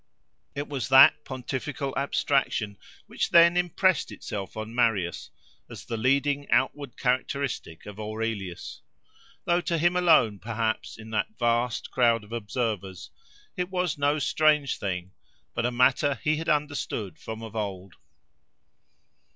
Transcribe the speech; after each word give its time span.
It 0.55 0.67
was 0.67 0.89
that 0.89 1.23
pontifical 1.25 1.95
abstraction 1.95 2.79
which 3.05 3.29
then 3.29 3.55
impressed 3.55 4.11
itself 4.11 4.57
on 4.57 4.73
Marius 4.73 5.29
as 5.69 5.85
the 5.85 5.95
leading 5.95 6.49
outward 6.49 6.97
characteristic 6.97 7.85
of 7.85 7.99
Aurelius; 7.99 8.81
though 9.45 9.61
to 9.61 9.77
him 9.77 9.95
alone, 9.95 10.39
perhaps, 10.39 10.97
in 10.97 11.11
that 11.11 11.37
vast 11.37 11.91
crowd 11.91 12.23
of 12.23 12.31
observers, 12.31 13.11
it 13.55 13.69
was 13.69 13.99
no 13.99 14.17
strange 14.17 14.79
thing, 14.79 15.11
but 15.53 15.67
a 15.67 15.71
matter 15.71 16.15
he 16.23 16.37
had 16.37 16.49
understood 16.49 17.19
from 17.19 17.43
of 17.43 17.55
old. 17.55 17.93